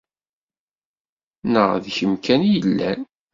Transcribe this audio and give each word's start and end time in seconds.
Neɣ 1.51 1.69
d 1.83 1.85
kemm 1.95 2.13
kan 2.25 2.41
i 2.47 2.49
yellan. 2.55 3.01